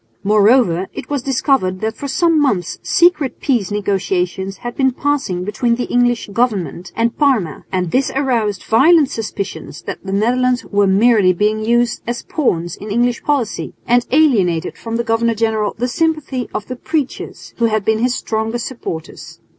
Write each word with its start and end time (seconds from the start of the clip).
Moreover 0.23 0.87
it 0.93 1.11
was 1.11 1.21
discovered 1.21 1.79
that 1.81 1.95
for 1.95 2.07
some 2.07 2.41
months 2.41 2.79
secret 2.81 3.39
peace 3.39 3.69
negotiations 3.69 4.57
had 4.65 4.75
been 4.75 4.89
passing 4.93 5.43
between 5.43 5.75
the 5.75 5.83
English 5.83 6.27
government 6.33 6.91
and 6.95 7.15
Parma; 7.15 7.65
and 7.71 7.91
this 7.91 8.09
aroused 8.15 8.63
violent 8.63 9.11
suspicions 9.11 9.83
that 9.83 10.03
the 10.03 10.11
Netherlands 10.11 10.65
were 10.65 10.87
merely 10.87 11.33
being 11.33 11.63
used 11.63 12.01
as 12.07 12.23
pawns 12.23 12.75
in 12.75 12.89
English 12.89 13.21
policy, 13.21 13.75
and 13.85 14.07
alienated 14.09 14.75
from 14.75 14.95
the 14.95 15.03
governor 15.03 15.35
general 15.35 15.75
the 15.77 15.87
sympathy 15.87 16.49
of 16.51 16.65
the 16.65 16.75
preachers, 16.77 17.53
who 17.57 17.65
had 17.65 17.85
been 17.85 17.99
his 17.99 18.15
strongest 18.15 18.65
supporters. 18.65 19.39